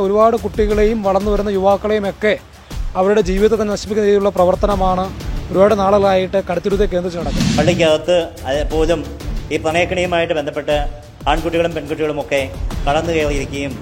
[0.00, 2.30] ഒരുപാട് കുട്ടികളെയും വളർന്നു വരുന്ന യുവാക്കളെയും ഒക്കെ
[2.98, 5.04] അവരുടെ ജീവിതത്തെ നശിപ്പിക്കുന്ന രീതിയിലുള്ള പ്രവർത്തനമാണ്
[5.48, 7.50] ഒരുപാട് നാളുകളായിട്ട് കടുത്തിരുത്തെ കേന്ദ്രിച്ച് നടക്കുന്നത്.
[7.58, 8.16] പള്ളിക്കകത്ത്
[8.70, 9.00] പോലും
[9.54, 10.76] ഈ പ്രണയക്കണിയുമായിട്ട് ബന്ധപ്പെട്ട്
[11.32, 12.40] ആൺകുട്ടികളും പെൺകുട്ടികളും ഒക്കെ
[12.86, 13.74] കടന്നു കയറിയിരിക്കുകയും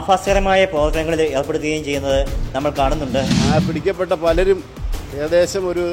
[0.00, 2.20] ആഭാസ്യകരമായ പ്രവർത്തനങ്ങളിൽ ഏർപ്പെടുത്തുകയും ചെയ്യുന്നത്
[2.56, 3.20] നമ്മൾ കാണുന്നുണ്ട്.
[3.48, 4.60] ആ പിടിക്കപ്പെട്ട പലരും
[5.16, 5.86] ഏകദേശം ഒരു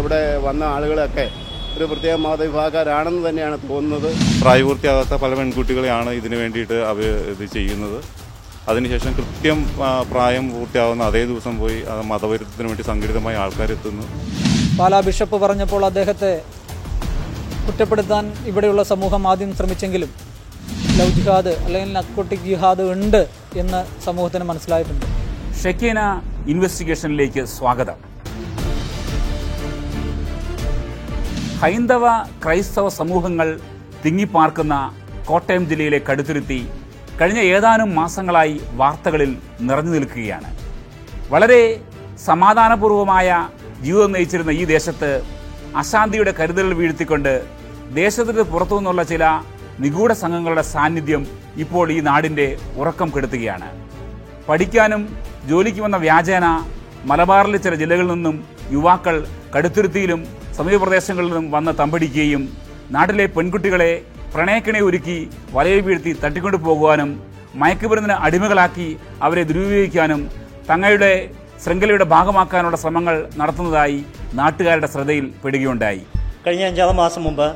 [0.00, 1.28] ഇവിടെ വന്ന ആളുകളൊക്കെ
[1.76, 4.10] ഒരു പ്രത്യേക മതവിഭാഗക്കാരാണെന്ന് തന്നെയാണ് തോന്നുന്നത്.
[4.42, 7.98] പ്രായപൂർത്തിയാകാത്ത പല പെൺകുട്ടികളെയാണ് ഇതിനു വേണ്ടിയിട്ട് അവർ ഇത് ചെയ്യുന്നത്.
[8.70, 9.58] അതിനുശേഷം കൃത്യം
[10.10, 14.04] പ്രായം പൂർത്തിയാവുന്ന അതേ ദിവസം പോയി ആ മതവിരുദ്ധത്തിന് വേണ്ടി സംഘടിതമായി ആൾക്കാരെത്തുന്നു.
[14.78, 16.32] പാലാ ബിഷപ്പ് പറഞ്ഞപ്പോൾ അദ്ദേഹത്തെ
[17.66, 20.10] കുറ്റപ്പെടുത്താൻ ഇവിടെയുള്ള സമൂഹം ആദ്യം ശ്രമിച്ചെങ്കിലും
[20.98, 23.22] ലവ് ജിഹാദ് അല്ലെങ്കിൽ നക്കോട്ടിക് ജിഹാദ് ഉണ്ട്
[23.62, 25.06] എന്ന് സമൂഹത്തിന് മനസ്സിലായിട്ടുണ്ട്.
[25.62, 26.00] ഷെക്കീന
[26.54, 27.98] ഇൻവെസ്റ്റിഗേഷനിലേക്ക് സ്വാഗതം.
[31.62, 32.06] ഹൈന്ദവ
[32.44, 33.50] ക്രൈസ്തവ സമൂഹങ്ങൾ
[34.04, 34.74] തിങ്ങിപ്പാർക്കുന്ന
[35.28, 36.60] കോട്ടയം ജില്ലയിലെ കടുത്തുരുത്തി
[37.18, 39.30] കഴിഞ്ഞ ഏതാനും മാസങ്ങളായി വാർത്തകളിൽ
[39.66, 40.48] നിറഞ്ഞു നിൽക്കുകയാണ്.
[41.32, 41.62] വളരെ
[42.28, 43.28] സമാധാനപൂർവമായ
[43.84, 45.10] ജീവിതം നയിച്ചിരുന്ന ഈ ദേശത്ത്
[45.76, 47.32] അശാന്തിയുടെ കരുതൽ വീഴ്ത്തിക്കൊണ്ട്
[47.98, 49.24] ദേശത്തിന് പുറത്തു നിന്നുള്ള ചില
[49.84, 51.22] നിഗൂഢ സംഘങ്ങളുടെ സാന്നിധ്യം
[51.64, 52.46] ഇപ്പോൾ ഈ നാടിന്റെ
[52.80, 53.68] ഉറക്കം കെടുത്തുകയാണ്.
[54.48, 55.02] പഠിക്കാനും
[55.50, 56.46] ജോലിക്ക് വന്ന വ്യാജേന
[57.10, 58.36] മലബാറിലെ ചില ജില്ലകളിൽ നിന്നും
[58.72, 59.16] യുവാക്കൾ
[59.54, 60.20] കടുത്തുരുത്തിയിലും
[60.58, 62.42] സമീപ പ്രദേശങ്ങളിൽ നിന്നും വന്ന് തമ്പടിക്കുകയും
[62.96, 63.92] നാട്ടിലെ പെൺകുട്ടികളെ
[64.34, 65.16] പ്രണയക്കിണി ഒരുക്കി
[65.56, 67.10] വലയിൽ വീഴ്ത്തി തട്ടിക്കൊണ്ടു പോകുവാനും
[67.60, 68.86] മയക്കുമരുന്നിന് അടിമകളാക്കി
[69.26, 70.20] അവരെ ദുരുപയോഗിക്കാനും
[70.70, 71.10] തങ്ങളുടെ
[71.64, 73.98] ശൃംഖലയുടെ ഭാഗമാക്കാനുള്ള ശ്രമങ്ങൾ നടത്തുന്നതായി
[74.38, 76.02] നാട്ടുകാരുടെ ശ്രദ്ധയിൽ പെടുകയുണ്ടായി.
[76.46, 77.46] കഴിഞ്ഞ അഞ്ചാറ് മാസം മുമ്പ്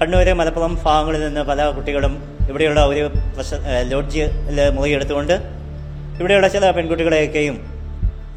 [0.00, 2.14] കണ്ണൂരെ മലപ്പുറം ഭാഗങ്ങളിൽ നിന്ന് പല കുട്ടികളും
[2.50, 3.02] ഇവിടെയുള്ള ഒരു
[3.92, 4.24] ലോഡ്ജ്
[4.76, 5.34] മുറിയെടുത്തുകൊണ്ട്
[6.20, 7.56] ഇവിടെയുള്ള ചില പെൺകുട്ടികളെയൊക്കെയും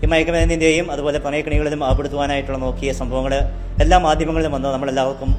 [0.03, 3.33] ഈ മയക്കുമരുന്നിന്റെയും അതുപോലെ പ്രണയക്കണികളിലും ആപ്പെടുത്തുവാനായിട്ടുള്ള നോക്കിയ സംഭവങ്ങൾ
[3.83, 4.69] എല്ലാ മാധ്യമങ്ങളിലും വന്ന്.
[4.75, 5.31] നമ്മളെല്ലാവർക്കും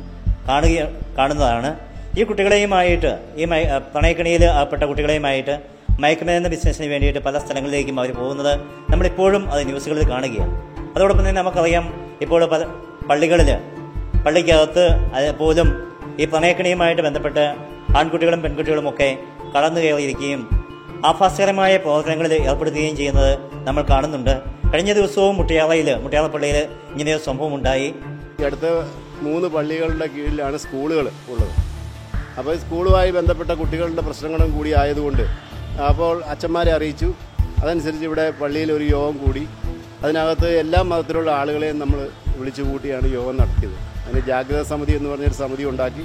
[0.49, 0.87] കാണുക
[1.19, 1.71] കാണുന്നതാണ്.
[2.19, 5.55] ഈ കുട്ടികളെയുമായിട്ട് ഈ മയ പണയക്കണിയിൽ ആപ്പെട്ട കുട്ടികളെയുമായിട്ട്
[6.01, 8.53] മയക്കുമരുന്ന് ബിസിനസ്സിന് വേണ്ടിയിട്ട് പല സ്ഥലങ്ങളിലേക്കും അവർ പോകുന്നത്
[8.91, 10.55] നമ്മളിപ്പോഴും അത് ന്യൂസുകളിൽ കാണുകയാണ്.
[10.97, 11.85] അതോടൊപ്പം തന്നെ നമുക്കറിയാം
[12.21, 12.63] ഇപ്പോൾ പല
[13.11, 13.51] പള്ളികളിൽ
[14.27, 14.85] പള്ളിക്കകത്ത്
[15.41, 15.69] പോലും
[16.21, 17.45] ഈ പ്രണയക്കണിയുമായിട്ട് ബന്ധപ്പെട്ട്
[17.99, 19.19] ആൺകുട്ടികളും പെൺകുട്ടികളും ഒക്കെ
[19.55, 20.43] കടന്നു കയറിയിരിക്കുകയും
[21.07, 23.33] ആഭാസകരമായ പ്രവർത്തനങ്ങളിൽ ഏർപ്പെടുത്തുകയും ചെയ്യുന്നത്
[23.67, 24.35] നമ്മൾ കാണുന്നുണ്ട്.
[24.73, 26.59] കഴിഞ്ഞ ദിവസവും മുട്ടിയാളയിൽ മുട്ടിയാളപ്പള്ളിയിൽ
[27.15, 27.95] ഒരു സംഭവം ഉണ്ടായി
[28.45, 28.67] അടുത്ത
[29.27, 31.55] മൂന്ന് പള്ളികളുടെ കീഴിലാണ് സ്കൂളുകൾ ഉള്ളത്.
[32.39, 35.25] അപ്പോൾ സ്കൂളുമായി ബന്ധപ്പെട്ട കുട്ടികളുടെ പ്രശ്നങ്ങളും കൂടി ആയതുകൊണ്ട്
[35.91, 37.09] അപ്പോൾ അച്ഛന്മാരെ അറിയിച്ചു.
[37.63, 39.43] അതനുസരിച്ച് ഇവിടെ പള്ളിയിൽ ഒരു യോഗം കൂടി.
[40.05, 42.01] അതിനകത്ത് എല്ലാ മതത്തിലുള്ള ആളുകളെയും നമ്മൾ
[42.39, 43.77] വിളിച്ചു കൂട്ടിയാണ് യോഗം നടത്തിയത്.
[44.05, 46.05] അതിന് ജാഗ്രത സമിതി എന്ന് പറഞ്ഞൊരു സമിതി ഉണ്ടാക്കി.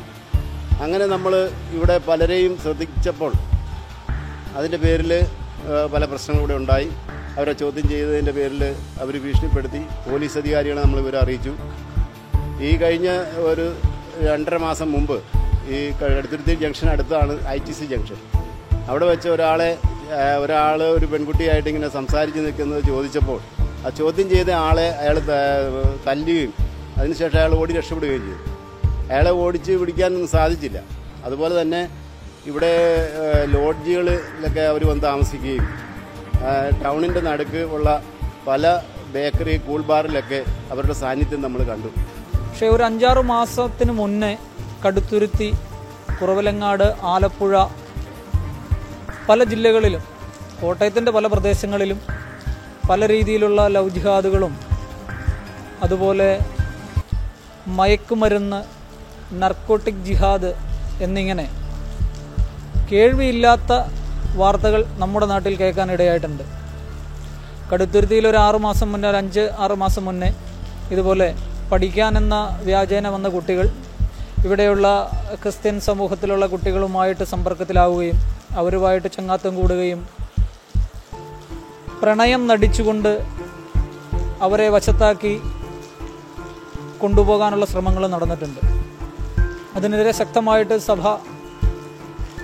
[0.84, 1.34] അങ്ങനെ നമ്മൾ
[1.78, 3.34] ഇവിടെ പലരെയും ശ്രദ്ധിച്ചപ്പോൾ
[4.58, 5.12] അതിന്റെ പേരിൽ
[5.94, 6.88] പല പ്രശ്നങ്ങളും ഇവിടെ ഉണ്ടായി.
[7.38, 8.64] അവരെ ചോദ്യം ചെയ്തതിന്റെ പേരിൽ
[9.04, 9.82] അവർ ഭീഷണിപ്പെടുത്തി.
[10.08, 11.54] പോലീസ് അധികാരികളെ നമ്മൾ ഇവരെ അറിയിച്ചു.
[12.62, 13.10] ഈ കഴിഞ്ഞ
[13.50, 13.66] ഒരു
[14.28, 15.18] രണ്ടര മാസം മുമ്പ്
[15.76, 18.20] ഈ കടുത്തുരുത്തി ജംഗ്ഷൻ അടുത്താണ് ഐ ടി സി ജംഗ്ഷൻ.
[18.90, 19.72] അവിടെ വെച്ച് ഒരാളെ
[20.44, 23.40] ഒരാൾ ഒരു പെൺകുട്ടിയായിട്ട് ഇങ്ങനെ സംസാരിച്ച് നിൽക്കുന്നത് ചോദിച്ചപ്പോൾ
[23.86, 25.18] ആ ചോദ്യം ചെയ്ത ആളെ അയാൾ
[26.08, 26.54] തല്ലുകയും
[26.98, 28.40] അതിനുശേഷം അയാൾ ഓടി രക്ഷപ്പെടുകയും ചെയ്തു.
[29.12, 30.80] അയാളെ ഓടിച്ച് പിടിക്കാനൊന്നും സാധിച്ചില്ല.
[31.26, 31.82] അതുപോലെ തന്നെ
[32.50, 32.74] ഇവിടെ
[33.56, 35.68] ലോഡ്ജുകളിലൊക്കെ അവർ വന്ന് താമസിക്കുകയും
[36.84, 38.02] ടൗണിന്റെ നടുക്ക് ഉള്ള
[38.48, 38.74] പല
[39.14, 40.40] ബേക്കറി കൂൾ ബാറിലൊക്കെ
[40.72, 41.92] അവരുടെ സാന്നിധ്യം നമ്മൾ കണ്ടു.
[42.54, 44.30] പക്ഷേ ഒരു അഞ്ചാറ് മാസത്തിന് മുന്നേ
[44.84, 45.48] കടുത്തുരുത്തി
[46.18, 47.54] കുറവലങ്ങാട് ആലപ്പുഴ
[49.30, 50.04] പല ജില്ലകളിലും
[50.62, 52.00] കോട്ടയത്തിന്റെ പല പ്രദേശങ്ങളിലും
[52.90, 54.54] പല രീതിയിലുള്ള ലവ് ജിഹാദുകളും
[55.84, 56.30] അതുപോലെ
[57.78, 58.60] മയക്കുമരുന്ന്
[59.42, 60.52] നർക്കോട്ടിക് ജിഹാദ്
[61.02, 61.46] എന്നിങ്ങനെ
[62.92, 63.72] കേൾവിയില്ലാത്ത
[64.36, 66.44] വാർത്തകൾ നമ്മുടെ നാട്ടിൽ കേൾക്കാൻ ഇടയായിട്ടുണ്ട്
[67.72, 70.32] കടുത്തുരുത്തിയിൽ ഒരു ആറു മാസം മുന്നേ ഒരു അഞ്ച് ആറ് മാസം മുന്നേ
[70.92, 71.30] ഇതുപോലെ
[71.74, 73.70] പഠിക്കാനെന്ന വ്യാജേന വന്ന കുട്ടികൾ
[74.46, 74.88] ഇവിടെയുള്ള
[75.44, 78.14] ക്രിസ്ത്യൻ സമൂഹത്തിലുള്ള കുട്ടികളുമായിട്ട് സമ്പർക്കത്തിലാവുകയും
[78.56, 80.08] അവരുമായിട്ട് ചങ്ങാത്തം കൂടുകയും
[82.02, 83.28] പ്രണയം നടിച്ചുകൊണ്ട്
[84.42, 85.42] അവരെ വശത്താക്കി
[87.02, 88.60] കൊണ്ടുപോകാനുള്ള ശ്രമങ്ങൾ നടന്നിട്ടുണ്ട്.
[89.76, 91.08] അതിനെതിരെ ശക്തമായിട്ട് സഭ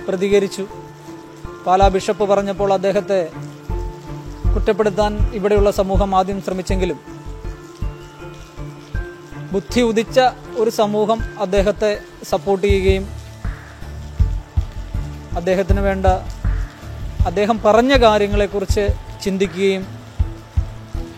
[0.08, 0.66] പ്രതികരിച്ചു.
[1.66, 3.28] പാലാ ബിഷപ്പ് പറഞ്ഞപ്പോൾ അദ്ദേഹത്തെ
[4.54, 7.19] കുറ്റപ്പെടുത്താൻ ഇവിടെയുള്ള സമൂഹം ആദ്യം ശ്രമിച്ചെങ്കിലും
[9.52, 10.18] ബുദ്ധി ഉദിച്ച
[10.56, 11.90] ഒരു സമൂഹം അദ്ദേഹത്തെ
[12.24, 13.04] സപ്പോർട്ട് ചെയ്യുകയും
[15.36, 16.06] അദ്ദേഹത്തിന് വേണ്ട
[17.26, 18.84] അദ്ദേഹം പറഞ്ഞ കാര്യങ്ങളെക്കുറിച്ച്
[19.24, 19.82] ചിന്തിക്കുകയും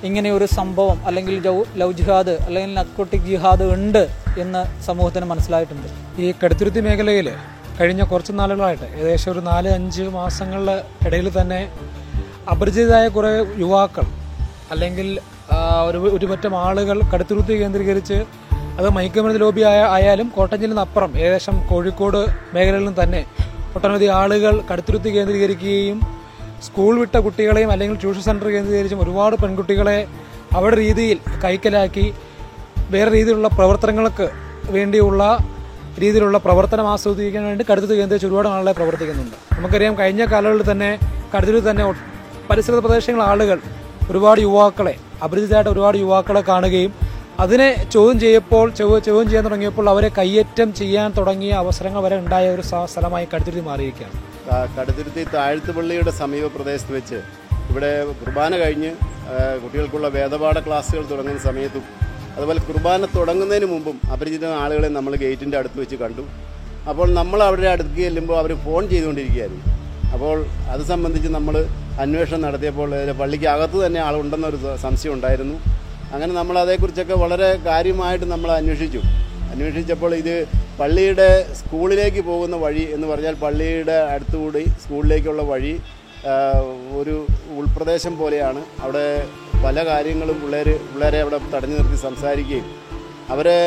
[0.05, 1.35] ഇങ്ങനെ ഒരു സംഭവം അല്ലെങ്കിൽ
[1.77, 4.03] ലവ് ജിഹാദ് അല്ലെങ്കിൽ നക്കോട്ടിക് ജിഹാദ് ഉണ്ട്
[4.39, 5.89] എന്ന് സമൂഹത്തിന് മനസ്സിലായിട്ടുണ്ട്.
[6.21, 7.29] ഈ കടുത്തുരുത്തി മേഖലയിൽ
[7.81, 10.77] കഴിഞ്ഞ കുറച്ച് നാളുകളായിട്ട് ഏകദേശം ഒരു നാല് അഞ്ച് മാസങ്ങളുടെ
[11.07, 11.61] ഇടയിൽ തന്നെ
[12.51, 14.07] അപരിചിതരായ കുറേ യുവാക്കൾ
[14.71, 15.09] അല്ലെങ്കിൽ
[15.81, 18.25] ഒരു ഒരുപറ്റം ആളുകൾ കടുത്തുരുത്തി കേന്ദ്രീകരിച്ച്
[18.79, 23.25] അത് മയക്കുമരുന്ന് ലോബി ആയ ആയാലും ജില്ലയിൽ നിന്ന് അപ്പുറം ഏകദേശം കോഴിക്കോട് മേഖലകളിലും തന്നെ
[23.77, 26.01] ഒട്ടനവധി ആളുകൾ കടുത്തുരുത്തി കേന്ദ്രീകരിക്കുകയും
[26.63, 30.07] സ്കൂൾ വിട്ട കുട്ടികളെയും അല്ലെങ്കിൽ ട്യൂഷൻ സെന്റർ കേന്ദ്രീകരിച്ചും ഒരുപാട് പെൺകുട്ടികളെ
[30.55, 32.13] അവരുടെ രീതിയിൽ കൈക്കലാക്കി
[32.91, 34.29] വേറെ രീതിയിലുള്ള പ്രവർത്തനങ്ങൾക്ക്
[34.71, 35.39] വേണ്ടിയുള്ള
[36.01, 39.37] രീതിയിലുള്ള പ്രവർത്തനം ആസ്വദിക്കാൻ വേണ്ടി കടുത്തുരുത്തി കേന്ദ്രീകരിച്ച് ഒരുപാട് ആളുകളെ പ്രവർത്തിക്കുന്നുണ്ട്.
[39.53, 40.99] നമുക്കറിയാം കഴിഞ്ഞ കാലങ്ങളിൽ തന്നെ
[41.37, 41.93] കടുത്തുരുത്തി തന്നെ
[42.51, 43.61] പരിസര പ്രദേശങ്ങളിലെ ആളുകൾ
[44.11, 46.95] ഒരുപാട് യുവാക്കളെ അപരിചിതരായിട്ട് ഒരുപാട് യുവാക്കളെ കാണുകയും
[47.41, 52.85] അതിനെ ചോദ്യം ചെയ്യപ്പോൾ ചോദ്യം ചെയ്യാൻ തുടങ്ങിയപ്പോൾ അവരെ കയ്യേറ്റം ചെയ്യാൻ തുടങ്ങിയ അവസരങ്ങൾ വരെ ഉണ്ടായ ഒരു സ്ഥ-
[52.85, 54.33] സ്ഥലമായി കടുത്തിരുത്തി മാറിയിരിക്കുകയാണ്.
[54.77, 57.15] കടുത്തിരുത്തി താഴ്ത്തുപള്ളിയുടെ സമീപ പ്രദേശത്ത് വെച്ച്
[57.71, 58.91] ഇവിടെ കുർബാന കഴിഞ്ഞ്
[59.63, 61.83] കുട്ടികൾക്കുള്ള വേദപാഠ ക്ലാസ്സുകൾ തുടങ്ങുന്ന സമയത്തും
[62.37, 66.23] അതുപോലെ കുർബാന തുടങ്ങുന്നതിന് മുമ്പും അപരിചിത ആളുകളെ നമ്മൾ ഗേറ്റിന്റെ അടുത്ത് വെച്ച് കണ്ടു.
[66.89, 69.65] അപ്പോൾ നമ്മൾ അവരുടെ അടുത്ത് ചെല്ലുമ്പോൾ അവർ ഫോൺ ചെയ്തുകൊണ്ടിരിക്കുകയായിരുന്നു.
[70.13, 71.67] അപ്പോൾ അത് സംബന്ധിച്ച് നമ്മൾ
[72.01, 75.57] അന്വേഷണം നടത്തിയപ്പോൾ പള്ളിക്ക് അകത്ത് തന്നെ ആളുണ്ടെന്നൊരു സംശയം ഉണ്ടായിരുന്നു.
[76.13, 79.01] അങ്ങനെ നമ്മൾ അതേക്കുറിച്ചൊക്കെ വളരെ കാര്യമായിട്ട് നമ്മൾ അന്വേഷിച്ചു.
[79.53, 80.49] അന്വേഷിച്ചപ്പോൾ ഇത്
[80.81, 85.81] പള്ളിയുടെ സ്കൂളിലേക്ക് പോകുന്ന വഴി എന്ന് പറഞ്ഞാൽ പള്ളിയുടെ അടുത്തുകൂടി സ്കൂളിലേക്കുള്ള വഴി
[87.01, 87.27] ഒരു
[87.59, 88.63] ഉൾപ്രദേശം പോലെയാണ്.
[88.83, 89.29] അവിടെ
[89.65, 92.65] പല കാര്യങ്ങളും പിള്ളേർ പിള്ളേരെ അവിടെ തടഞ്ഞു നിർത്തി സംസാരിക്കുകയും
[93.31, 93.59] അവരെ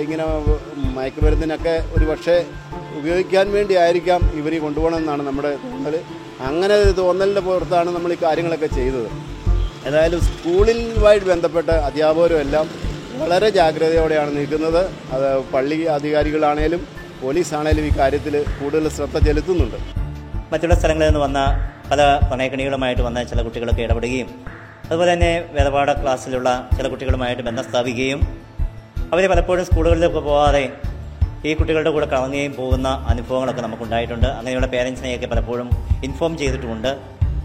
[0.00, 0.24] ഇങ്ങനെ
[0.96, 2.44] മയക്കുമരുന്നിനൊക്കെ ഒരു പക്ഷേ
[2.98, 5.96] ഉപയോഗിക്കാൻ വേണ്ടിയായിരിക്കാം ഇവർ കൊണ്ടുപോകണമെന്നാണ് നമ്മുടെ തോന്നൽ
[6.46, 9.08] അങ്ങനെ തോന്നലിന്റെ പുറത്താണ് നമ്മൾ ഈ കാര്യങ്ങളൊക്കെ ചെയ്തത്.
[9.86, 12.66] ഏതായാലും സ്കൂളിലുമായിട്ട് ബന്ധപ്പെട്ട അധ്യാപകരും എല്ലാം
[13.20, 14.82] വളരെ ജാഗ്രതയോടെയാണ് നിൽക്കുന്നത്.
[15.14, 16.82] അത് പള്ളി അധികാരികളാണേലും
[17.22, 19.78] പോലീസാണേലും ഈ കാര്യത്തിൽ കൂടുതൽ ശ്രദ്ധ ചെലുത്തുന്നുണ്ട്.
[20.52, 21.40] മറ്റുള്ള സ്ഥലങ്ങളിൽ നിന്ന് വന്ന
[21.90, 24.28] പല പ്രണയക്കണികളുമായിട്ട് വന്ന ചില കുട്ടികളൊക്കെ ഇടപെടുകയും
[24.84, 28.20] അതുപോലെ തന്നെ വേദപാഠ ക്ലാസ്സിലുള്ള ചില കുട്ടികളുമായിട്ട് ബന്ധം സ്ഥാപിക്കുകയും
[29.12, 30.64] അവർ പലപ്പോഴും സ്കൂളുകളിലൊക്കെ പോകാതെ
[31.48, 34.26] ഈ കുട്ടികളുടെ കൂടെ കറങ്ങുകയും പോകുന്ന അനുഭവങ്ങളൊക്കെ നമുക്കുണ്ടായിട്ടുണ്ട്.
[34.38, 35.68] അങ്ങനെയുള്ള പേരൻസിനെയൊക്കെ പലപ്പോഴും
[36.06, 36.90] ഇൻഫോം ചെയ്തിട്ടുമുണ്ട്.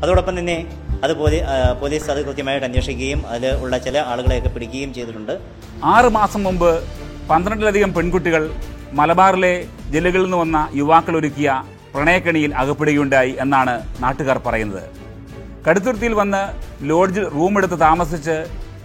[0.04, 0.58] അതോടൊപ്പം തന്നെ
[1.04, 1.40] അത് പോലീ
[1.82, 5.34] പോലീസ് അത് കൃത്യമായിട്ട് അന്വേഷിക്കുകയും അതിൽ ഉള്ള ചില ആളുകളെയൊക്കെ പിടിക്കുകയും ചെയ്തിട്ടുണ്ട്.
[5.94, 6.72] ആറ് മാസം മുമ്പ്
[7.32, 8.44] പന്ത്രണ്ടിലധികം പെൺകുട്ടികൾ
[9.00, 9.54] മലബാറിലെ
[9.94, 11.50] ജില്ലകളിൽ നിന്ന് വന്ന യുവാക്കൾ ഒരുക്കിയ
[11.94, 14.86] പ്രണയക്കണിയിൽ അകപ്പെടുകയുണ്ടായി എന്നാണ് നാട്ടുകാർ പറയുന്നത്.
[15.68, 16.42] കടുത്തുരുത്തിയിൽ വന്ന്
[16.90, 18.36] ലോഡ്ജിൽ റൂമെടുത്ത് താമസിച്ച്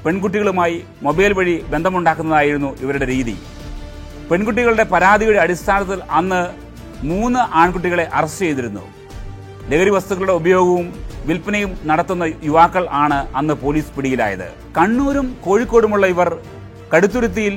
[0.05, 3.35] പെൺകുട്ടികളുമായി മൊബൈൽ വഴി ബന്ധമുണ്ടാക്കുന്നതായിരുന്നു ഇവരുടെ രീതി.
[4.31, 6.41] പെൺകുട്ടികളുടെ പരാതിയുടെ അടിസ്ഥാനത്തിൽ അന്ന്
[7.11, 8.85] മൂന്ന് ആൺകുട്ടികളെ അറസ്റ്റ് ചെയ്തിരുന്നു.
[9.71, 10.87] ലഹരി വസ്തുക്കളുടെ ഉപയോഗവും
[11.29, 14.47] വിൽപ്പനയും നടത്തുന്ന യുവാക്കൾ ആണ് അന്ന് പോലീസ് പിടിയിലായത്.
[14.77, 16.29] കണ്ണൂരും കോഴിക്കോടുമുള്ള ഇവർ
[16.93, 17.57] കടുത്തുരുത്തിയിൽ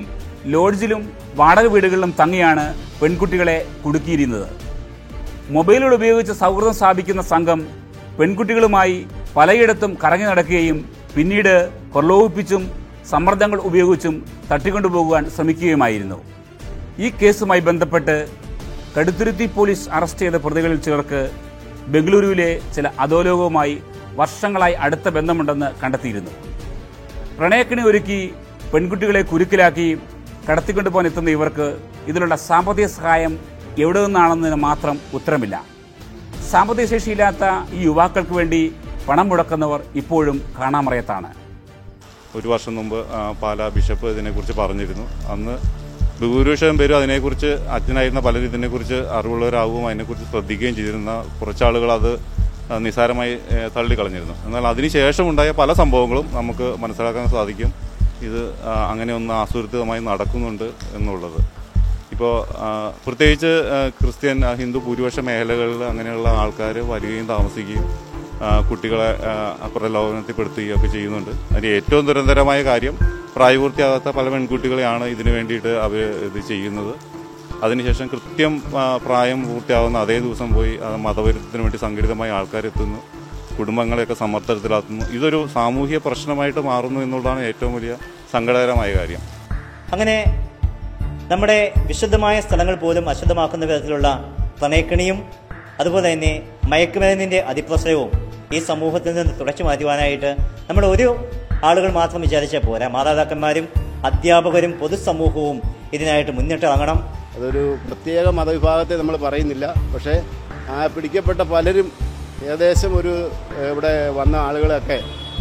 [0.55, 1.01] ലോഡ്ജിലും
[1.39, 2.65] വാടക വീടുകളിലും തങ്ങിയാണ്
[3.01, 4.49] പെൺകുട്ടികളെ കുടുക്കിയിരുന്നത്.
[5.55, 7.59] മൊബൈലുകൾ ഉപയോഗിച്ച് സൗഹൃദം സ്ഥാപിക്കുന്ന സംഘം
[8.19, 8.97] പെൺകുട്ടികളുമായി
[9.37, 10.77] പലയിടത്തും കറങ്ങി നടക്കുകയും
[11.15, 11.55] പിന്നീട്
[11.95, 12.63] പ്രലോഭിപ്പിച്ചും
[13.11, 14.15] സമ്മർദ്ദങ്ങൾ ഉപയോഗിച്ചും
[14.51, 16.19] തട്ടിക്കൊണ്ടുപോകുവാൻ ശ്രമിക്കുകയുമായിരുന്നു.
[17.01, 18.15] ഈ കേസുമായി ബന്ധപ്പെട്ട്
[18.95, 21.21] കടുത്തുരുത്തി പോലീസ് അറസ്റ്റ് ചെയ്ത പ്രതികളിൽ ചിലർക്ക്
[21.93, 23.75] ബംഗളൂരുവിലെ ചില അധോലോകവുമായി
[24.19, 26.33] വർഷങ്ങളായി അടുത്ത ബന്ധമുണ്ടെന്ന് കണ്ടെത്തിയിരുന്നു.
[27.37, 28.19] പ്രണയക്കിണി ഒരുക്കി
[28.73, 29.87] പെൺകുട്ടികളെ കുരുക്കിലാക്കി
[30.47, 31.67] കടത്തിക്കൊണ്ടുപോകാൻ എത്തുന്ന ഇവർക്ക്
[32.11, 33.33] ഇതിനുള്ള സാമ്പത്തിക സഹായം
[33.83, 35.55] എവിടെ നിന്നാണെന്നതിന് മാത്രം ഉത്തരമില്ല.
[36.51, 37.43] സാമ്പത്തിക ശേഷിയില്ലാത്ത
[37.77, 38.61] ഈ യുവാക്കൾക്ക് വേണ്ടി
[39.07, 41.29] പണം മുടക്കുന്നവർ ഇപ്പോഴും കാണാമറയത്താണ്.
[42.37, 42.99] ഒരു വർഷം മുമ്പ്
[43.41, 45.05] പാലാ ബിഷപ്പ് ഇതിനെക്കുറിച്ച് പറഞ്ഞിരുന്നു.
[45.33, 45.55] അന്ന്
[46.19, 52.11] ഭൂരിപക്ഷം പേരും അതിനെക്കുറിച്ച് അച്ഛനായിരുന്ന പലരും ഇതിനെക്കുറിച്ച് അറിവുള്ളവരാകുകയും അതിനെക്കുറിച്ച് ശ്രദ്ധിക്കുകയും ചെയ്തിരുന്ന കുറച്ചാളുകൾ അത്
[52.85, 53.37] നിസാരമായി
[53.77, 54.35] തള്ളിക്കളഞ്ഞിരുന്നു.
[54.45, 57.73] എന്നാൽ അതിനുശേഷം ഉണ്ടായ പല സംഭവങ്ങളും നമുക്ക് മനസ്സിലാക്കാൻ സാധിക്കും.
[58.27, 58.41] ഇത്
[58.91, 61.39] അങ്ങനെ ഒന്ന് ആസൂത്രിതമായി നടക്കുന്നുണ്ട് എന്നുള്ളത്.
[62.11, 62.33] ഇപ്പോൾ
[63.05, 63.51] പ്രത്യേകിച്ച്
[64.01, 67.87] ക്രിസ്ത്യൻ ഹിന്ദു ഭൂരിപക്ഷ മേഖലകളിൽ അങ്ങനെയുള്ള ആൾക്കാർ വരികയും താമസിക്കുകയും
[68.69, 69.09] കുട്ടികളെ
[69.75, 71.31] പ്രലോഭനത്തിൽപ്പെടുത്തുകയും ഒക്കെ ചെയ്യുന്നുണ്ട്.
[71.53, 72.97] അതിന് ഏറ്റവും ദുരന്തരമായ കാര്യം
[73.35, 76.93] പ്രായപൂർത്തിയാകാത്ത പല പെൺകുട്ടികളെയാണ് ഇതിനു വേണ്ടിയിട്ട് അവർ ഇത് ചെയ്യുന്നത്.
[77.63, 78.63] അതിനുശേഷം കൃത്യം
[79.05, 82.99] പ്രായം പൂർത്തിയാകുന്ന അതേ ദിവസം പോയി ആ, മതവിരുദ്ധത്തിന് വേണ്ടി സംഘടിതമായ ആൾക്കാരെത്തുന്നു.
[83.59, 87.95] കുടുംബങ്ങളെയൊക്കെ സമ്മർദ്ദത്തിലാക്കുന്നു ഇതൊരു സാമൂഹിക പ്രശ്നമായിട്ട് മാറുന്നു എന്നുള്ളതാണ് ഏറ്റവും വലിയ
[88.33, 89.19] സങ്കടകരമായ കാര്യം.
[89.93, 90.45] അങ്ങനെ
[91.31, 95.23] നമ്മുടെ വിശുദ്ധമായ സ്ഥലങ്ങൾ പോലും അശുദ്ധമാക്കുന്ന വിധത്തിലുള്ള പ്രണയക്കണിയും
[95.79, 98.11] അതുപോലെ തന്നെ മയക്കുമരുന്നിന്റെ അതിപ്രസരവും
[98.53, 100.37] ഈ സമൂഹത്തിൽ നിന്ന് തുടച്ചു മാറ്റുവാനായിട്ട്
[100.69, 101.07] നമ്മൾ ഒരു
[101.67, 102.87] ആളുകൾ മാത്രം വിചാരിച്ചാൽ പോരാ.
[102.87, 103.65] മാതാപിതാക്കന്മാരും
[104.07, 105.57] അധ്യാപകരും പൊതുസമൂഹവും
[105.95, 106.97] ഇതിനായിട്ട് മുന്നിട്ടിറങ്ങണം
[107.35, 109.73] അതൊരു പ്രത്യേക മതവിഭാഗത്തെ നമ്മൾ പറയുന്നില്ല.
[109.93, 110.15] പക്ഷേ
[110.69, 111.87] ആ പിടിക്കപ്പെട്ട പലരും
[112.45, 113.13] ഏകദേശം ഒരു
[113.71, 114.97] ഇവിടെ വന്ന ആളുകളൊക്കെ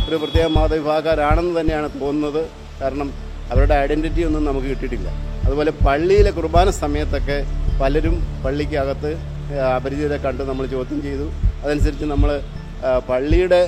[0.08, 2.42] ഒരു പ്രത്യേക മതവിഭാഗക്കാരാണെന്ന് തന്നെയാണ് തോന്നുന്നത്.
[2.80, 3.08] കാരണം
[3.50, 5.08] അവരുടെ ഐഡന്റിറ്റി ഒന്നും നമുക്ക് കിട്ടിയിട്ടില്ല.
[5.46, 7.38] അതുപോലെ പള്ളിയിലെ കുർബാന സമയത്തൊക്കെ
[7.82, 9.10] പലരും പള്ളിക്കകത്ത്
[9.76, 11.26] അപരിചിതരെ കണ്ട് നമ്മൾ ചോദ്യം ചെയ്തു.
[11.62, 12.30] അതനുസരിച്ച് നമ്മൾ
[13.10, 13.60] പള്ളിയുടെ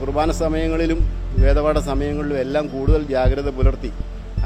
[0.00, 1.00] കുർബാന സമയങ്ങളിലും
[1.42, 3.90] വേദപാഠ സമയങ്ങളിലും എല്ലാം കൂടുതൽ ജാഗ്രത പുലർത്തി.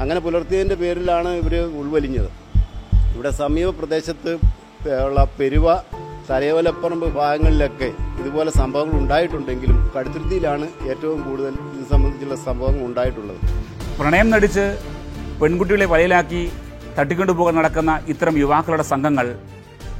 [0.01, 2.29] അങ്ങനെ പുലർത്തിയതിന്റെ പേരിലാണ് ഇവർ ഉൾവലിഞ്ഞത്.
[3.15, 4.33] ഇവിടെ സമീപ പ്രദേശത്ത്
[5.07, 5.67] ഉള്ള പെരുവ
[6.29, 7.89] തലയോലപ്പറമ്പ് ഭാഗങ്ങളിലൊക്കെ
[8.21, 13.39] ഇതുപോലെ സംഭവങ്ങൾ ഉണ്ടായിട്ടുണ്ടെങ്കിലും കടുത്തുരുത്തിയിലാണ് ഏറ്റവും കൂടുതൽ ഇത് സംബന്ധിച്ചുള്ള സംഭവങ്ങൾ ഉണ്ടായിട്ടുള്ളത്.
[13.99, 14.65] പ്രണയം നടിച്ച്
[15.41, 16.41] പെൺകുട്ടികളെ വലയിലാക്കി
[16.97, 19.27] തട്ടിക്കൊണ്ടുപോകാൻ നടക്കുന്ന ഇത്തരം യുവാക്കളുടെ സംഘങ്ങൾ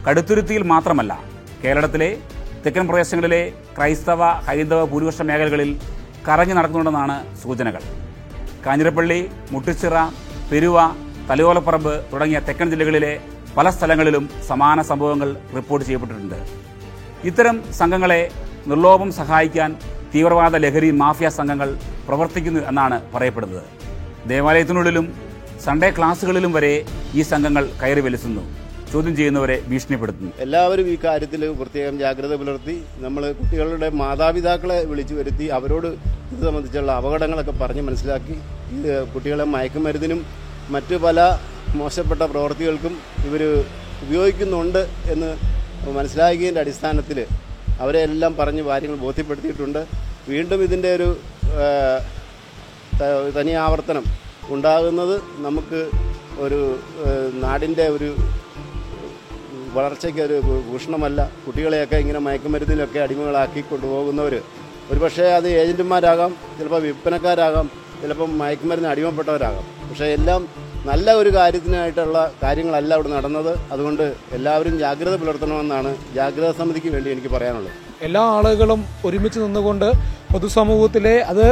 [0.08, 1.14] കടുത്തുരുത്തിയിൽ മാത്രമല്ല
[1.64, 2.10] കേരളത്തിലെ
[2.64, 3.42] തെക്കൻ പ്രദേശങ്ങളിലെ
[3.78, 5.72] ക്രൈസ്തവ ഹൈന്ദവ ഭൂരിപക്ഷ മേഖലകളിൽ
[6.30, 7.84] കറങ്ങി നടക്കുന്നുണ്ടെന്നാണ് സൂചനകൾ.
[8.66, 9.20] കാഞ്ഞിരപ്പള്ളി
[9.54, 9.96] മുട്ടിച്ചിറ
[10.52, 10.78] പെരുവ
[11.30, 13.14] തലയോലപ്പറമ്പ് തുടങ്ങിയ തെക്കൻ ജില്ലകളിലെ
[13.58, 16.40] പല സ്ഥലങ്ങളിലും സമാന സംഭവങ്ങൾ റിപ്പോർട്ട് ചെയ്യപ്പെട്ടിട്ടുണ്ട്.
[17.30, 18.22] ഇത്തരം സംഘങ്ങളെ
[18.72, 19.70] നിർലോഭം സഹായിക്കാൻ
[20.14, 21.70] തീവ്രവാദ ലഹരി മാഫിയ സംഘങ്ങൾ
[22.08, 23.66] പ്രവർത്തിക്കുന്നു എന്നാണ് പറയപ്പെടുന്നത്.
[24.32, 25.06] ദേവാലയത്തിനുള്ളിലും
[25.66, 26.74] സൺഡേ ക്ലാസ്സുകളിലും വരെ
[27.20, 28.44] ഈ സംഘങ്ങൾ കയറി വലിച്ചുന്നു
[28.94, 30.32] ചോദ്യം ചെയ്യുന്നവരെ ഭീഷണിപ്പെടുത്തുന്നു.
[30.46, 35.88] എല്ലാവരും ഈ കാര്യത്തിൽ പ്രത്യേകം ജാഗ്രത പുലർത്തി നമ്മൾ കുട്ടികളുടെ മാതാപിതാക്കളെ വിളിച്ചു വരുത്തി അവരോട്
[36.32, 38.36] ഇത് സംബന്ധിച്ചുള്ള അപകടങ്ങളൊക്കെ പറഞ്ഞ് മനസ്സിലാക്കി.
[38.78, 40.22] ഇത് കുട്ടികളെ മയക്കുമരുന്നിനും
[40.76, 41.20] മറ്റു പല
[41.80, 42.94] മോശപ്പെട്ട പ്രവൃത്തികൾക്കും
[43.28, 43.44] ഇവർ
[44.06, 44.82] ഉപയോഗിക്കുന്നുണ്ട്
[45.14, 45.32] എന്ന്
[45.98, 47.20] മനസ്സിലാക്കിയതിന്റെ അടിസ്ഥാനത്തിൽ
[47.84, 49.82] അവരെ എല്ലാം പറഞ്ഞ് കാര്യങ്ങൾ ബോധ്യപ്പെടുത്തിയിട്ടുണ്ട്.
[50.32, 51.10] വീണ്ടും ഇതിന്റെ ഒരു
[53.36, 54.06] തനി ആവർത്തനം
[54.56, 55.16] ഉണ്ടാകുന്നത്
[55.46, 55.82] നമുക്ക്
[56.46, 56.60] ഒരു
[57.44, 58.10] നാടിന്റെ ഒരു
[59.76, 61.20] വളർച്ചയ്ക്ക് ഒരു ഭൂഷണമല്ല.
[61.46, 64.36] കുട്ടികളെയൊക്കെ ഇങ്ങനെ മയക്കുമരുന്നിലൊക്കെ അടിമകളാക്കി കൊണ്ടുപോകുന്നവർ
[64.92, 67.68] ഒരുപക്ഷേ അത് ഏജന്റുമാരാകാം ചിലപ്പോൾ വിൽപ്പനക്കാരാകാം
[68.02, 69.66] ചിലപ്പം മയക്കുമരുന്ന് അടിമപ്പെട്ടവരാകാം.
[69.90, 70.42] പക്ഷേ എല്ലാം
[70.90, 73.52] നല്ല ഒരു കാര്യത്തിനായിട്ടുള്ള കാര്യങ്ങളല്ല അവിടെ നടന്നത്.
[73.74, 74.06] അതുകൊണ്ട്
[74.38, 77.74] എല്ലാവരും ജാഗ്രത പുലർത്തണമെന്നാണ് ജാഗ്രതാ സമിതിക്ക് വേണ്ടി എനിക്ക് പറയാനുള്ളത്.
[78.08, 79.88] എല്ലാ ആളുകളും ഒരുമിച്ച് നിന്നുകൊണ്ട്
[80.32, 81.46] പൊതുസമൂഹത്തിലെ അത്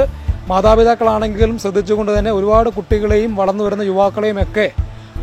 [0.52, 4.68] മാതാപിതാക്കളാണെങ്കിലും ശ്രദ്ധിച്ചുകൊണ്ട് തന്നെ ഒരുപാട് കുട്ടികളെയും വളർന്നു വരുന്ന യുവാക്കളെയും ഒക്കെ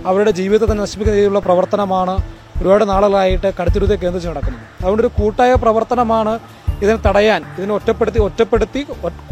[0.09, 2.15] അവരുടെ ജീവിതത്തെ നശിപ്പിക്കുന്ന രീതിയിലുള്ള പ്രവർത്തനമാണ്
[2.61, 4.67] ഒരുപാട് നാളുകളായിട്ട് കടുത്തുരുത്തെ കേന്ദ്രിച്ച് നടക്കുന്നത്.
[4.83, 6.35] അതുകൊണ്ട് ഒരു കൂട്ടായ പ്രവർത്തനമാണ്
[6.83, 8.81] ഇതിനെ തടയാൻ ഇതിനെ ഒറ്റപ്പെടുത്തി ഒറ്റപ്പെടുത്തി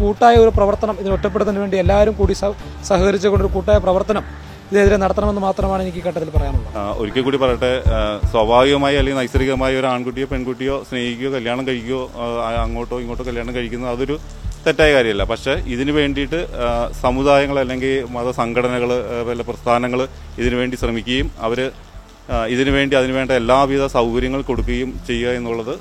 [0.00, 2.35] കൂട്ടായ ഒരു പ്രവർത്തനം ഇതിനെ ഒറ്റപ്പെടുത്തുന്നതിന് വേണ്ടി എല്ലാവരും കൂടി
[2.88, 4.25] സഹകരിച്ചുകൊണ്ടൊരു കൂട്ടായ പ്രവർത്തനം
[4.71, 6.76] ഇതിനെതിരെ നടത്തണമെന്ന് മാത്രമാണ് എനിക്ക് ഘട്ടത്തിൽ പറയാനുള്ളത്.
[7.00, 7.73] ഒരിക്കൽ കൂടി പറയട്ടെ
[8.33, 12.00] സ്വാഭാവികമായി അല്ലെങ്കിൽ നൈസർഗികമായി ഒരു ആൺകുട്ടിയോ പെൺകുട്ടിയോ സ്നേഹിക്കുകയോ കല്യാണം കഴിക്കുകയോ
[12.62, 14.17] അങ്ങോട്ടോ ഇങ്ങോട്ടോ കല്യാണം കഴിക്കുന്നത് അതൊരു
[14.64, 15.25] തെറ്റായ കാര്യമല്ല.
[15.33, 16.41] പക്ഷേ ഇതിന് വേണ്ടിയിട്ട്
[17.05, 18.91] സമുദായങ്ങൾ അല്ലെങ്കിൽ മതസംഘടനകൾ
[19.29, 20.02] വല്ല പ്രസ്ഥാനങ്ങൾ
[20.41, 21.61] ഇതിനു വേണ്ടി ശ്രമിക്കുകയും അവർ
[22.49, 25.75] ഇതിനു വേണ്ടി അതിനുവേണ്ട എല്ലാവിധ സൗകര്യങ്ങൾ കൊടുക്കുകയും ചെയ്യുക എന്നുള്ളത്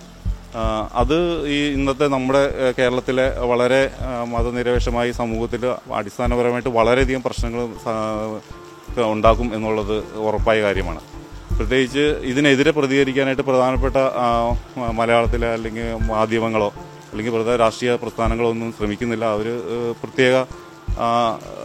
[1.02, 1.18] അത്
[1.48, 2.42] ഈ ഇന്നത്തെ നമ്മുടെ
[2.78, 3.82] കേരളത്തിലെ വളരെ
[4.28, 5.66] മതനിരപേക്ഷമായ സമൂഹത്തിൽ
[6.00, 7.62] അടിസ്ഥാനപരമായിട്ട് വളരെയധികം പ്രശ്നങ്ങൾ
[9.12, 9.96] ഉണ്ടാക്കും എന്നുള്ളത്
[10.28, 11.02] ഉറപ്പായ കാര്യമാണ്.
[11.58, 13.96] പ്രത്യേകിച്ച് ഇതിനെതിരെ പ്രതികരിക്കാനായിട്ട് പ്രധാനപ്പെട്ട
[15.00, 16.70] മലയാളത്തിലെ അല്ലെങ്കിൽ മാധ്യമങ്ങളോ
[17.12, 19.26] അല്ലെങ്കിൽ പ്രധാന രാഷ്ട്രീയ പ്രസ്ഥാനങ്ങളോ ഒന്നും ശ്രമിക്കുന്നില്ല.
[19.26, 19.48] അവർ
[20.02, 20.36] പ്രത്യേക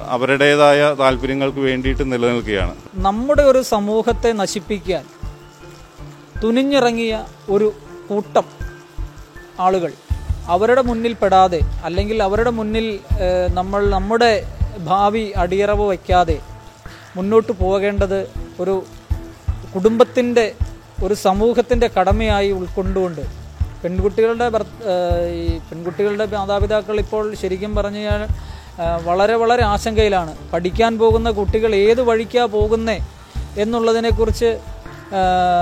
[0.08, 2.74] അവരുടേതായ താല്പര്യങ്ങൾക്ക് വേണ്ടിയിട്ട് നിലനിൽക്കുകയാണ്.
[2.94, 5.04] നമ്മുടെ ഒരു സമൂഹത്തെ നശിപ്പിക്കാൻ
[6.42, 7.72] തുനിഞ്ഞിറങ്ങിയ ഒരു
[8.08, 8.44] കൂട്ടം
[9.60, 9.92] ആളുകൾ
[10.48, 13.00] അവരുടെ മുന്നിൽ പെടാതെ അല്ലെങ്കിൽ അവരുടെ മുന്നിൽ
[13.54, 14.46] നമ്മൾ നമ്മുടെ
[14.78, 16.40] ഭാവി അടിയറവ് വയ്ക്കാതെ
[17.16, 18.28] മുന്നോട്ട് പോകേണ്ടത്
[18.60, 18.84] ഒരു
[19.74, 20.54] കുടുംബത്തിന്റെ
[21.04, 23.46] ഒരു സമൂഹത്തിന്റെ കടമയായി ഉൾക്കൊണ്ടുകൊണ്ട്
[23.84, 24.50] പെൺകുട്ടികളുടെ
[25.30, 28.00] ഈ പെൺകുട്ടികളുടെ മാതാപിതാക്കൾ ഇപ്പോൾ ശരിക്കും പറഞ്ഞു
[28.78, 30.32] വളരെ വളരെ ആശങ്കയിലാണ്.
[30.52, 32.98] പഠിക്കാൻ പോകുന്ന കുട്ടികൾ ഏത് വഴിക്കാണ് പോകുന്നേ
[33.62, 34.58] എന്നുള്ളതിനെക്കുറിച്ച്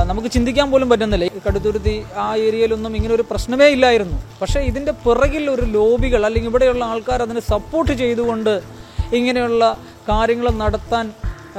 [0.09, 1.27] നമുക്ക് ചിന്തിക്കാൻ പോലും പറ്റുന്നില്ല.
[1.47, 4.23] കടുത്തുരുത്തി ആ ഏരിയയിലൊന്നും ഇങ്ങനെ ഒരു പ്രശ്നമേ ഇല്ലായിരുന്നു.
[4.41, 8.55] പക്ഷേ ഇതിന്റെ പിറകിൽ ഒരു ലോബികൾ അല്ലെങ്കിൽ ഇവിടെയുള്ള ആൾക്കാർ അതിനെ സപ്പോർട്ട് ചെയ്തുകൊണ്ട്
[9.13, 9.77] ഇങ്ങനെയുള്ള
[10.09, 11.13] കാര്യങ്ങൾ നടത്താൻ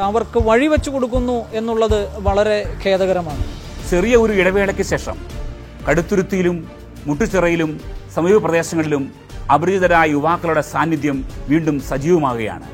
[0.07, 3.43] അവർക്ക് വഴിവെച്ചു കൊടുക്കുന്നു എന്നുള്ളത് വളരെ ഖേദകരമാണ്.
[3.91, 5.17] ചെറിയ ഒരു ഇടവേളയ്ക്ക് ശേഷം
[5.89, 6.57] കടുത്തുരുത്തിയിലും
[7.07, 7.81] മുട്ടുചിറയിലും
[8.15, 11.17] സമീപ പ്രദേശങ്ങളിലും അപരിചിതരായ യുവാക്കളുടെ സാന്നിധ്യം
[11.49, 12.67] വീണ്ടും സജീവമാകുകയാണ്.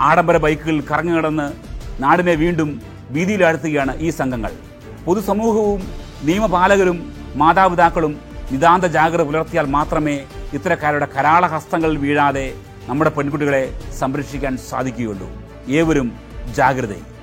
[0.00, 1.52] ആഡംബര ബൈക്കുകൾ കറങ്ങി നടന്ന്
[2.02, 4.52] നാടിനെ വീണ്ടും വീതിയിലാഴ്ത്തുകയാണ് ഈ സംഘങ്ങൾ.
[5.06, 5.82] പൊതുസമൂഹവും
[6.24, 8.20] നിയമപാലകരും മാതാപിതാക്കളും
[8.52, 12.54] നിതാന്ത ജാഗ്രത പുലർത്തിയാൽ മാത്രമേ ഇത്തരക്കാരുടെ കരാള ഹസ്തങ്ങളിൽ വീഴാതെ
[12.88, 15.28] നമ്മുടെ പെൺകുട്ടികളെ സംരക്ഷിക്കാൻ സാധിക്കുകയുള്ളൂ.
[15.68, 16.08] ഏവരും
[16.56, 17.15] ജാഗ്രതയും